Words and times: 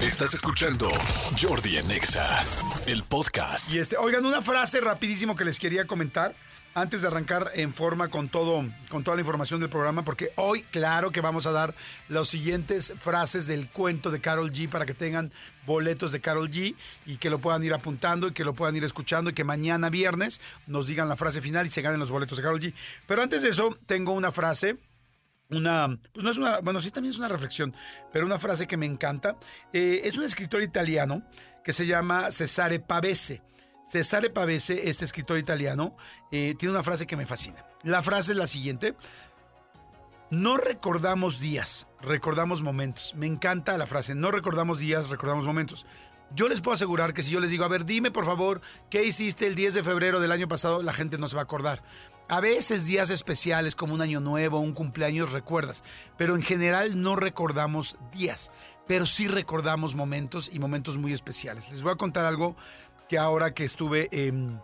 Estás 0.00 0.34
escuchando 0.34 0.90
Jordi 1.40 1.78
Anexa, 1.78 2.44
el 2.86 3.02
podcast. 3.02 3.72
Y 3.72 3.78
este, 3.78 3.96
oigan, 3.96 4.26
una 4.26 4.42
frase 4.42 4.78
rapidísimo 4.82 5.34
que 5.34 5.46
les 5.46 5.58
quería 5.58 5.86
comentar 5.86 6.34
antes 6.74 7.00
de 7.00 7.08
arrancar 7.08 7.50
en 7.54 7.72
forma 7.72 8.08
con 8.08 8.28
todo, 8.28 8.62
con 8.90 9.02
toda 9.02 9.16
la 9.16 9.22
información 9.22 9.58
del 9.60 9.70
programa, 9.70 10.04
porque 10.04 10.32
hoy, 10.36 10.64
claro 10.64 11.12
que 11.12 11.22
vamos 11.22 11.46
a 11.46 11.50
dar 11.50 11.74
las 12.10 12.28
siguientes 12.28 12.92
frases 12.98 13.46
del 13.46 13.70
cuento 13.70 14.10
de 14.10 14.20
Carol 14.20 14.52
G 14.52 14.68
para 14.68 14.84
que 14.84 14.92
tengan 14.92 15.32
boletos 15.64 16.12
de 16.12 16.20
Carol 16.20 16.50
G 16.50 16.74
y 17.06 17.16
que 17.16 17.30
lo 17.30 17.38
puedan 17.38 17.64
ir 17.64 17.72
apuntando 17.72 18.28
y 18.28 18.32
que 18.32 18.44
lo 18.44 18.52
puedan 18.52 18.76
ir 18.76 18.84
escuchando 18.84 19.30
y 19.30 19.32
que 19.32 19.44
mañana 19.44 19.88
viernes 19.88 20.42
nos 20.66 20.88
digan 20.88 21.08
la 21.08 21.16
frase 21.16 21.40
final 21.40 21.66
y 21.66 21.70
se 21.70 21.80
ganen 21.80 21.98
los 21.98 22.10
boletos 22.10 22.36
de 22.36 22.44
Carol 22.44 22.60
G. 22.60 22.74
Pero 23.06 23.22
antes 23.22 23.40
de 23.40 23.48
eso, 23.48 23.78
tengo 23.86 24.12
una 24.12 24.30
frase 24.30 24.76
una, 25.50 25.98
pues 26.12 26.24
no 26.24 26.30
es 26.30 26.38
una, 26.38 26.60
bueno, 26.60 26.80
sí 26.80 26.90
también 26.90 27.12
es 27.12 27.18
una 27.18 27.28
reflexión, 27.28 27.74
pero 28.12 28.26
una 28.26 28.38
frase 28.38 28.66
que 28.66 28.76
me 28.76 28.86
encanta. 28.86 29.36
Eh, 29.72 30.02
es 30.04 30.18
un 30.18 30.24
escritor 30.24 30.62
italiano 30.62 31.22
que 31.64 31.72
se 31.72 31.86
llama 31.86 32.30
Cesare 32.32 32.80
Pavese. 32.80 33.42
Cesare 33.88 34.30
Pavese, 34.30 34.88
este 34.88 35.04
escritor 35.04 35.38
italiano, 35.38 35.96
eh, 36.32 36.54
tiene 36.58 36.74
una 36.74 36.82
frase 36.82 37.06
que 37.06 37.16
me 37.16 37.26
fascina. 37.26 37.64
La 37.84 38.02
frase 38.02 38.32
es 38.32 38.38
la 38.38 38.48
siguiente. 38.48 38.96
No 40.30 40.56
recordamos 40.56 41.38
días, 41.38 41.86
recordamos 42.00 42.60
momentos. 42.60 43.14
Me 43.14 43.26
encanta 43.26 43.78
la 43.78 43.86
frase. 43.86 44.16
No 44.16 44.32
recordamos 44.32 44.80
días, 44.80 45.08
recordamos 45.08 45.46
momentos. 45.46 45.86
Yo 46.34 46.48
les 46.48 46.60
puedo 46.60 46.74
asegurar 46.74 47.14
que 47.14 47.22
si 47.22 47.30
yo 47.30 47.40
les 47.40 47.50
digo, 47.50 47.64
a 47.64 47.68
ver, 47.68 47.84
dime 47.84 48.10
por 48.10 48.26
favor, 48.26 48.60
¿qué 48.90 49.04
hiciste 49.04 49.46
el 49.46 49.54
10 49.54 49.74
de 49.74 49.84
febrero 49.84 50.20
del 50.20 50.32
año 50.32 50.48
pasado? 50.48 50.82
La 50.82 50.92
gente 50.92 51.18
no 51.18 51.28
se 51.28 51.36
va 51.36 51.42
a 51.42 51.44
acordar. 51.44 51.82
A 52.28 52.40
veces 52.40 52.86
días 52.86 53.10
especiales 53.10 53.76
como 53.76 53.94
un 53.94 54.02
año 54.02 54.18
nuevo, 54.18 54.58
un 54.58 54.72
cumpleaños 54.72 55.30
recuerdas, 55.30 55.84
pero 56.16 56.34
en 56.34 56.42
general 56.42 57.00
no 57.00 57.14
recordamos 57.14 57.96
días, 58.12 58.50
pero 58.88 59.06
sí 59.06 59.28
recordamos 59.28 59.94
momentos 59.94 60.50
y 60.52 60.58
momentos 60.58 60.98
muy 60.98 61.12
especiales. 61.12 61.70
Les 61.70 61.82
voy 61.82 61.92
a 61.92 61.96
contar 61.96 62.24
algo 62.24 62.56
que 63.08 63.18
ahora 63.18 63.54
que 63.54 63.64
estuve 63.64 64.08
en... 64.10 64.60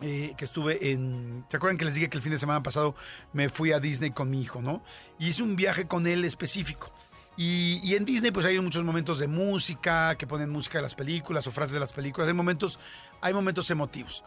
Eh, 0.00 0.34
que 0.36 0.44
estuve 0.44 0.90
en... 0.90 1.44
¿Se 1.48 1.56
acuerdan 1.56 1.78
que 1.78 1.84
les 1.84 1.94
dije 1.94 2.08
que 2.08 2.16
el 2.16 2.22
fin 2.22 2.32
de 2.32 2.38
semana 2.38 2.62
pasado 2.62 2.96
me 3.32 3.48
fui 3.48 3.70
a 3.70 3.78
Disney 3.78 4.10
con 4.10 4.30
mi 4.30 4.40
hijo, 4.40 4.60
¿no? 4.60 4.82
Y 5.18 5.28
hice 5.28 5.44
un 5.44 5.54
viaje 5.54 5.86
con 5.86 6.08
él 6.08 6.24
específico. 6.24 6.90
Y, 7.36 7.94
en 7.94 8.04
Disney 8.04 8.30
pues 8.30 8.46
hay 8.46 8.60
muchos 8.60 8.84
momentos 8.84 9.18
de 9.18 9.26
música, 9.26 10.16
que 10.16 10.26
ponen 10.26 10.50
música 10.50 10.78
de 10.78 10.82
las 10.82 10.94
películas 10.94 11.46
o 11.46 11.50
frases 11.50 11.72
de 11.72 11.80
las 11.80 11.92
películas. 11.92 12.28
Hay 12.28 12.34
momentos, 12.34 12.78
hay 13.20 13.32
momentos 13.32 13.70
emotivos. 13.70 14.22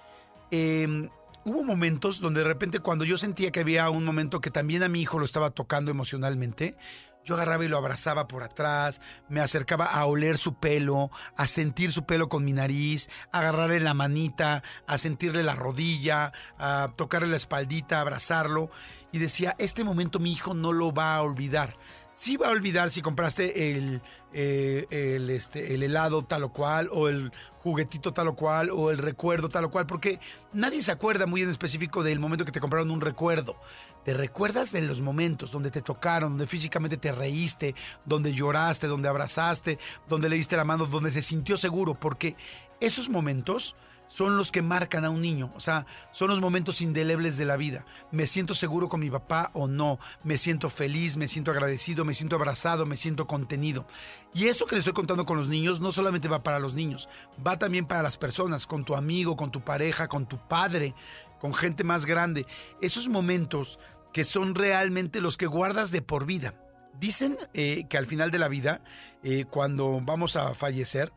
Eh, 0.51 1.09
hubo 1.43 1.63
momentos 1.63 2.19
donde 2.19 2.39
de 2.41 2.47
repente 2.47 2.79
cuando 2.79 3.05
yo 3.05 3.17
sentía 3.17 3.51
que 3.51 3.59
había 3.59 3.89
un 3.89 4.03
momento 4.03 4.41
que 4.41 4.49
también 4.49 4.83
a 4.83 4.89
mi 4.89 5.01
hijo 5.01 5.19
lo 5.19 5.25
estaba 5.25 5.51
tocando 5.51 5.91
emocionalmente, 5.91 6.75
yo 7.25 7.33
agarraba 7.35 7.65
y 7.65 7.67
lo 7.67 7.77
abrazaba 7.77 8.27
por 8.27 8.43
atrás, 8.43 9.01
me 9.29 9.41
acercaba 9.41 9.85
a 9.85 10.05
oler 10.05 10.37
su 10.37 10.55
pelo, 10.55 11.09
a 11.35 11.47
sentir 11.47 11.91
su 11.91 12.05
pelo 12.05 12.29
con 12.29 12.45
mi 12.45 12.53
nariz, 12.53 13.09
a 13.31 13.39
agarrarle 13.39 13.79
la 13.79 13.95
manita, 13.95 14.63
a 14.85 14.97
sentirle 14.99 15.41
la 15.41 15.55
rodilla, 15.55 16.31
a 16.59 16.91
tocarle 16.95 17.27
la 17.27 17.37
espaldita, 17.37 17.97
a 17.97 18.01
abrazarlo. 18.01 18.69
Y 19.11 19.17
decía, 19.17 19.55
este 19.57 19.83
momento 19.83 20.19
mi 20.19 20.31
hijo 20.31 20.53
no 20.53 20.71
lo 20.71 20.93
va 20.93 21.15
a 21.15 21.23
olvidar. 21.23 21.75
Sí 22.17 22.37
va 22.37 22.47
a 22.47 22.51
olvidar 22.51 22.91
si 22.91 23.01
compraste 23.01 23.71
el, 23.71 24.01
eh, 24.31 24.87
el, 24.89 25.29
este, 25.29 25.75
el 25.75 25.83
helado 25.83 26.23
tal 26.23 26.45
o 26.45 26.53
cual, 26.53 26.89
o 26.93 27.09
el 27.09 27.33
juguetito 27.61 28.13
tal 28.13 28.29
o 28.29 28.35
cual, 28.35 28.69
o 28.69 28.89
el 28.89 28.99
recuerdo 28.99 29.49
tal 29.49 29.65
o 29.65 29.69
cual, 29.69 29.85
porque 29.85 30.21
nadie 30.53 30.81
se 30.81 30.93
acuerda 30.93 31.25
muy 31.25 31.41
en 31.41 31.49
específico 31.49 32.03
del 32.03 32.19
momento 32.19 32.45
que 32.45 32.53
te 32.53 32.61
compraron 32.61 32.89
un 32.89 33.01
recuerdo. 33.01 33.57
Te 34.05 34.13
recuerdas 34.13 34.71
de 34.71 34.81
los 34.81 35.01
momentos 35.01 35.51
donde 35.51 35.71
te 35.71 35.81
tocaron, 35.81 36.31
donde 36.31 36.47
físicamente 36.47 36.95
te 36.95 37.11
reíste, 37.11 37.75
donde 38.05 38.33
lloraste, 38.33 38.87
donde 38.87 39.09
abrazaste, 39.09 39.77
donde 40.07 40.29
le 40.29 40.37
diste 40.37 40.55
la 40.55 40.63
mano, 40.63 40.85
donde 40.85 41.11
se 41.11 41.21
sintió 41.21 41.57
seguro, 41.57 41.95
porque 41.95 42.37
esos 42.79 43.09
momentos 43.09 43.75
son 44.07 44.37
los 44.37 44.51
que 44.51 44.61
marcan 44.61 45.05
a 45.05 45.09
un 45.09 45.21
niño, 45.21 45.51
o 45.55 45.59
sea, 45.59 45.85
son 46.11 46.29
los 46.29 46.41
momentos 46.41 46.81
indelebles 46.81 47.37
de 47.37 47.45
la 47.45 47.57
vida. 47.57 47.85
Me 48.11 48.27
siento 48.27 48.53
seguro 48.53 48.89
con 48.89 48.99
mi 48.99 49.09
papá 49.09 49.51
o 49.53 49.67
no, 49.67 49.99
me 50.23 50.37
siento 50.37 50.69
feliz, 50.69 51.17
me 51.17 51.27
siento 51.27 51.51
agradecido, 51.51 52.05
me 52.05 52.13
siento 52.13 52.35
abrazado, 52.35 52.85
me 52.85 52.97
siento 52.97 53.27
contenido. 53.27 53.85
Y 54.33 54.47
eso 54.47 54.65
que 54.65 54.75
les 54.75 54.81
estoy 54.81 54.93
contando 54.93 55.25
con 55.25 55.37
los 55.37 55.49
niños 55.49 55.79
no 55.81 55.91
solamente 55.91 56.27
va 56.27 56.43
para 56.43 56.59
los 56.59 56.73
niños, 56.73 57.09
va 57.45 57.57
también 57.57 57.85
para 57.85 58.03
las 58.03 58.17
personas, 58.17 58.67
con 58.67 58.85
tu 58.85 58.95
amigo, 58.95 59.35
con 59.35 59.51
tu 59.51 59.61
pareja, 59.61 60.07
con 60.07 60.25
tu 60.25 60.37
padre, 60.47 60.93
con 61.39 61.53
gente 61.53 61.83
más 61.83 62.05
grande. 62.05 62.45
Esos 62.81 63.09
momentos 63.09 63.79
que 64.13 64.23
son 64.23 64.55
realmente 64.55 65.19
los 65.19 65.35
que 65.37 65.45
guardas 65.45 65.91
de 65.91 66.01
por 66.01 66.25
vida. 66.25 66.53
Dicen 66.99 67.37
eh, 67.53 67.85
que 67.89 67.97
al 67.97 68.05
final 68.05 68.31
de 68.31 68.39
la 68.39 68.47
vida, 68.47 68.81
eh, 69.23 69.43
cuando 69.43 69.99
vamos 70.01 70.37
a 70.37 70.53
fallecer, 70.53 71.11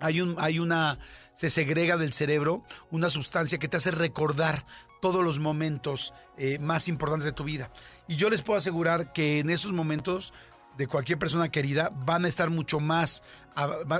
hay, 0.00 0.20
un, 0.20 0.36
hay 0.38 0.58
una, 0.58 0.98
se 1.34 1.50
segrega 1.50 1.96
del 1.96 2.12
cerebro 2.12 2.62
una 2.90 3.10
sustancia 3.10 3.58
que 3.58 3.68
te 3.68 3.76
hace 3.76 3.90
recordar 3.90 4.64
todos 5.00 5.24
los 5.24 5.38
momentos 5.38 6.14
eh, 6.38 6.58
más 6.58 6.88
importantes 6.88 7.24
de 7.24 7.32
tu 7.32 7.44
vida. 7.44 7.70
Y 8.08 8.16
yo 8.16 8.30
les 8.30 8.42
puedo 8.42 8.58
asegurar 8.58 9.12
que 9.12 9.40
en 9.40 9.50
esos 9.50 9.72
momentos 9.72 10.32
de 10.76 10.86
cualquier 10.86 11.18
persona 11.18 11.48
querida 11.48 11.92
van 12.04 12.24
a 12.24 12.28
estar 12.28 12.50
mucho 12.50 12.80
más, 12.80 13.22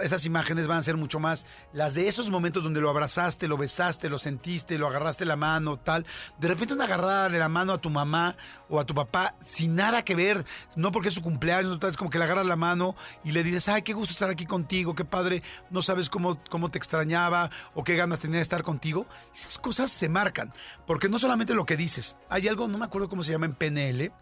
esas 0.02 0.26
imágenes 0.26 0.66
van 0.66 0.78
a 0.78 0.82
ser 0.82 0.96
mucho 0.96 1.20
más 1.20 1.46
las 1.72 1.94
de 1.94 2.08
esos 2.08 2.30
momentos 2.30 2.64
donde 2.64 2.80
lo 2.80 2.90
abrazaste, 2.90 3.46
lo 3.46 3.56
besaste, 3.56 4.08
lo 4.08 4.18
sentiste, 4.18 4.78
lo 4.78 4.88
agarraste 4.88 5.24
la 5.24 5.36
mano, 5.36 5.78
tal. 5.78 6.04
De 6.38 6.48
repente 6.48 6.74
una 6.74 6.84
agarrada 6.84 7.28
de 7.28 7.38
la 7.38 7.48
mano 7.48 7.72
a 7.72 7.78
tu 7.78 7.90
mamá 7.90 8.36
o 8.68 8.80
a 8.80 8.84
tu 8.84 8.94
papá 8.94 9.36
sin 9.44 9.76
nada 9.76 10.04
que 10.04 10.14
ver, 10.14 10.44
no 10.74 10.90
porque 10.90 11.08
es 11.08 11.14
su 11.14 11.22
cumpleaños, 11.22 11.78
tal, 11.78 11.90
es 11.90 11.96
como 11.96 12.10
que 12.10 12.18
le 12.18 12.24
agarras 12.24 12.46
la 12.46 12.56
mano 12.56 12.96
y 13.22 13.30
le 13.30 13.44
dices, 13.44 13.68
ay, 13.68 13.82
qué 13.82 13.92
gusto 13.92 14.12
estar 14.12 14.30
aquí 14.30 14.46
contigo, 14.46 14.94
qué 14.94 15.04
padre, 15.04 15.42
no 15.70 15.82
sabes 15.82 16.10
cómo, 16.10 16.42
cómo 16.50 16.70
te 16.70 16.78
extrañaba 16.78 17.50
o 17.74 17.84
qué 17.84 17.94
ganas 17.94 18.20
tenía 18.20 18.38
de 18.38 18.42
estar 18.42 18.62
contigo. 18.64 19.06
Esas 19.32 19.58
cosas 19.58 19.90
se 19.90 20.08
marcan, 20.08 20.52
porque 20.86 21.08
no 21.08 21.18
solamente 21.18 21.54
lo 21.54 21.64
que 21.64 21.76
dices, 21.76 22.16
hay 22.28 22.48
algo, 22.48 22.66
no 22.66 22.78
me 22.78 22.86
acuerdo 22.86 23.08
cómo 23.08 23.22
se 23.22 23.32
llama 23.32 23.46
en 23.46 23.54
PNL, 23.54 24.12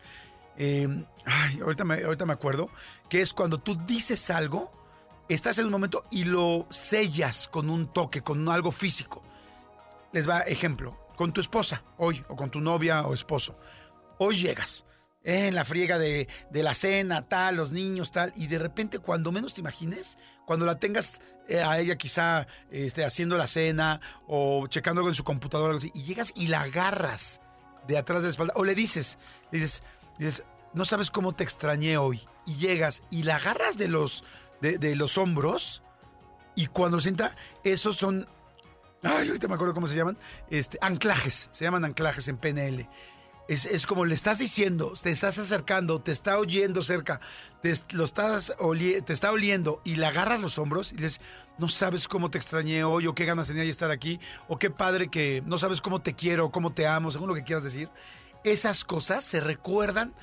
eh, 0.56 1.04
ay, 1.24 1.60
ahorita, 1.60 1.84
me, 1.84 2.02
ahorita 2.02 2.26
me 2.26 2.32
acuerdo, 2.32 2.68
que 3.08 3.20
es 3.20 3.32
cuando 3.32 3.58
tú 3.58 3.76
dices 3.86 4.30
algo, 4.30 4.72
estás 5.28 5.58
en 5.58 5.66
un 5.66 5.72
momento 5.72 6.04
y 6.10 6.24
lo 6.24 6.66
sellas 6.70 7.48
con 7.48 7.70
un 7.70 7.92
toque, 7.92 8.22
con 8.22 8.48
algo 8.48 8.70
físico. 8.72 9.22
Les 10.12 10.28
va 10.28 10.40
ejemplo, 10.40 10.98
con 11.16 11.32
tu 11.32 11.40
esposa 11.40 11.82
hoy, 11.98 12.24
o 12.28 12.36
con 12.36 12.50
tu 12.50 12.60
novia 12.60 13.06
o 13.06 13.14
esposo. 13.14 13.58
Hoy 14.18 14.36
llegas 14.36 14.84
en 15.24 15.54
la 15.54 15.64
friega 15.64 15.98
de, 15.98 16.28
de, 16.50 16.62
la 16.62 16.74
cena, 16.74 17.28
tal, 17.28 17.56
los 17.56 17.70
niños, 17.70 18.10
tal, 18.10 18.32
y 18.36 18.46
de 18.48 18.58
repente 18.58 18.98
cuando 18.98 19.32
menos 19.32 19.54
te 19.54 19.60
imagines, 19.60 20.18
cuando 20.46 20.66
la 20.66 20.78
tengas 20.78 21.20
eh, 21.48 21.62
a 21.62 21.78
ella 21.78 21.96
quizá 21.96 22.46
este, 22.70 23.04
haciendo 23.04 23.36
la 23.36 23.46
cena 23.46 24.00
o 24.26 24.66
checando 24.66 25.00
algo 25.00 25.08
en 25.08 25.14
su 25.14 25.24
computadora, 25.24 25.78
y 25.94 26.02
llegas 26.02 26.32
y 26.34 26.48
la 26.48 26.62
agarras 26.62 27.40
de 27.86 27.98
atrás 27.98 28.22
de 28.22 28.28
la 28.28 28.30
espalda, 28.30 28.52
o 28.56 28.64
le 28.64 28.74
dices, 28.74 29.18
le 29.50 29.60
dices, 29.60 29.82
dices, 30.24 30.44
no 30.74 30.84
sabes 30.84 31.10
cómo 31.10 31.34
te 31.34 31.44
extrañé 31.44 31.96
hoy. 31.96 32.20
Y 32.46 32.56
llegas 32.56 33.02
y 33.10 33.22
la 33.22 33.36
agarras 33.36 33.76
de 33.76 33.88
los, 33.88 34.24
de, 34.60 34.96
los 34.96 35.18
hombros 35.18 35.82
y 36.54 36.66
cuando 36.66 37.00
sienta, 37.00 37.34
esos 37.64 37.96
son, 37.96 38.28
ay, 39.02 39.28
ahorita 39.28 39.48
me 39.48 39.54
acuerdo 39.54 39.74
cómo 39.74 39.86
se 39.86 39.94
llaman, 39.94 40.18
este, 40.50 40.78
anclajes, 40.80 41.48
se 41.52 41.64
llaman 41.64 41.84
anclajes 41.84 42.28
en 42.28 42.36
PNL. 42.36 42.88
Es, 43.48 43.64
es, 43.66 43.86
como 43.86 44.04
le 44.04 44.14
estás 44.14 44.38
diciendo, 44.38 44.94
te 45.00 45.10
estás 45.10 45.38
acercando, 45.38 46.00
te 46.00 46.12
está 46.12 46.38
oyendo 46.38 46.82
cerca, 46.82 47.20
te, 47.60 47.74
lo 47.90 48.04
estás 48.04 48.54
te 49.04 49.12
está 49.12 49.32
oliendo 49.32 49.80
y 49.84 49.96
le 49.96 50.06
agarras 50.06 50.40
los 50.40 50.58
hombros 50.58 50.92
y 50.92 50.96
dices, 50.96 51.20
no 51.58 51.68
sabes 51.68 52.06
cómo 52.06 52.30
te 52.30 52.38
extrañé 52.38 52.84
hoy 52.84 53.06
o 53.06 53.14
qué 53.14 53.24
ganas 53.24 53.48
tenía 53.48 53.64
de 53.64 53.70
estar 53.70 53.90
aquí 53.90 54.20
o 54.48 54.58
qué 54.58 54.70
padre 54.70 55.08
que 55.08 55.42
no 55.44 55.58
sabes 55.58 55.80
cómo 55.80 56.00
te 56.00 56.14
quiero, 56.14 56.50
cómo 56.50 56.72
te 56.72 56.86
amo, 56.86 57.10
según 57.10 57.28
lo 57.28 57.34
que 57.34 57.44
quieras 57.44 57.64
decir. 57.64 57.90
Esas 58.44 58.84
cosas 58.84 59.24
se 59.24 59.40
recuerdan 59.40 60.14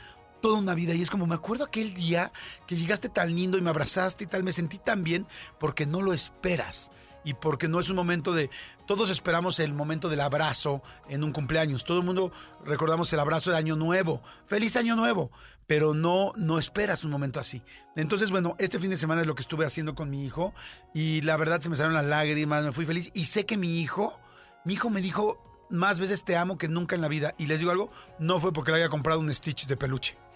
toda 0.42 0.60
una 0.60 0.76
vida. 0.76 0.94
Y 0.94 1.02
es 1.02 1.10
como 1.10 1.28
me 1.28 1.36
acuerdo 1.36 1.64
aquel 1.64 1.94
día 1.94 2.32
que 2.68 2.76
llegaste 2.76 3.10
tan 3.10 3.36
lindo 3.36 3.58
y 3.58 3.62
me 3.62 3.70
abrazaste 3.70 4.24
y 4.24 4.28
tal, 4.28 4.44
me 4.44 4.52
sentí 4.52 4.78
tan 4.78 5.04
bien 5.04 5.26
porque 5.60 5.86
no 5.86 6.02
lo 6.02 6.14
esperas 6.14 6.92
y 7.24 7.34
porque 7.34 7.68
no 7.68 7.80
es 7.80 7.90
un 7.90 7.96
momento 7.96 8.34
de 8.34 8.50
todos 8.86 9.10
esperamos 9.10 9.60
el 9.60 9.74
momento 9.74 10.10
del 10.10 10.22
abrazo 10.22 10.82
en 11.10 11.24
un 11.24 11.32
cumpleaños, 11.32 11.84
todo 11.84 12.00
el 12.00 12.06
mundo 12.06 12.32
recordamos 12.66 13.12
el 13.14 13.20
abrazo 13.20 13.52
de 13.52 13.58
año 13.58 13.76
nuevo, 13.76 14.24
feliz 14.48 14.76
año 14.78 14.96
nuevo, 14.96 15.32
pero 15.68 15.94
no 15.94 16.32
no 16.38 16.58
esperas 16.58 17.04
un 17.04 17.12
momento 17.12 17.40
así. 17.40 17.62
Entonces, 17.96 18.32
bueno, 18.32 18.56
este 18.58 18.80
fin 18.80 18.90
de 18.90 18.98
semana 18.98 19.22
es 19.22 19.28
lo 19.28 19.36
que 19.36 19.42
estuve 19.42 19.66
haciendo 19.66 19.96
con 19.96 20.10
mi 20.10 20.26
hijo 20.26 20.54
y 20.94 21.22
la 21.22 21.38
verdad 21.38 21.60
se 21.60 21.70
me 21.70 21.76
salieron 21.76 21.96
las 21.96 22.06
lágrimas, 22.06 22.64
me 22.64 22.72
fui 22.72 22.86
feliz 22.86 23.12
y 23.14 23.26
sé 23.26 23.46
que 23.46 23.58
mi 23.58 23.80
hijo, 23.80 24.20
mi 24.64 24.74
hijo 24.74 24.90
me 24.90 25.02
dijo 25.02 25.49
más 25.70 26.00
veces 26.00 26.24
te 26.24 26.38
amo 26.38 26.58
que 26.58 26.68
nunca 26.68 26.96
en 26.96 27.02
la 27.02 27.08
vida 27.08 27.36
y 27.38 27.46
les 27.46 27.60
digo 27.60 27.72
algo, 27.72 27.92
no 28.20 28.40
fue 28.40 28.54
porque 28.54 28.72
le 28.72 28.78
haya 28.78 28.90
comprado 28.90 29.20
un 29.20 29.34
Stitch 29.34 29.68
de 29.68 29.78
peluche. 29.78 30.18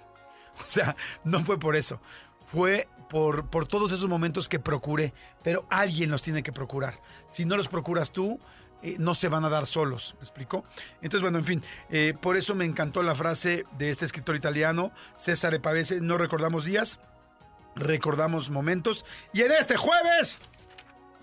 O 0.60 0.68
sea, 0.68 0.96
no 1.24 1.44
fue 1.44 1.58
por 1.58 1.76
eso. 1.76 2.00
Fue 2.46 2.88
por, 3.10 3.48
por 3.50 3.68
todos 3.68 3.92
esos 3.92 4.08
momentos 4.08 4.48
que 4.48 4.60
procuré. 4.60 5.12
Pero 5.42 5.66
alguien 5.70 6.12
los 6.12 6.22
tiene 6.22 6.44
que 6.44 6.52
procurar. 6.52 7.00
Si 7.28 7.44
no 7.44 7.58
los 7.58 7.68
procuras 7.68 8.12
tú, 8.12 8.40
eh, 8.84 8.98
no 9.00 9.16
se 9.16 9.30
van 9.30 9.46
a 9.46 9.50
dar 9.50 9.66
solos. 9.66 10.14
¿Me 10.18 10.24
explico? 10.24 10.66
Entonces, 11.02 11.22
bueno, 11.22 11.40
en 11.40 11.46
fin, 11.46 11.64
eh, 11.90 12.14
por 12.20 12.36
eso 12.36 12.54
me 12.54 12.66
encantó 12.66 13.02
la 13.02 13.16
frase 13.16 13.66
de 13.78 13.90
este 13.90 14.06
escritor 14.06 14.36
italiano, 14.36 14.92
César 15.16 15.60
Pavese, 15.62 16.02
no 16.02 16.18
recordamos 16.18 16.66
días, 16.66 17.00
recordamos 17.76 18.50
momentos. 18.50 19.06
Y 19.34 19.42
en 19.42 19.54
este 19.54 19.78
jueves 19.78 20.40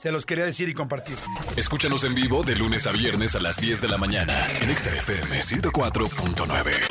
se 0.01 0.11
los 0.11 0.25
quería 0.25 0.47
decir 0.47 0.69
y 0.69 0.75
compartir. 0.75 1.17
Escúchanos 1.57 2.05
en 2.05 2.15
vivo 2.15 2.43
de 2.43 2.57
lunes 2.57 2.87
a 2.87 2.93
viernes 2.93 3.35
a 3.35 3.41
las 3.41 3.61
10 3.61 3.83
de 3.83 3.89
la 3.89 3.99
mañana 3.99 4.47
en 4.63 4.77
XFM 4.77 5.43
104.9. 5.43 6.90